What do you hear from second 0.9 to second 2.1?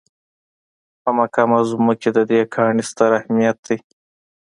په مکه معظمه کې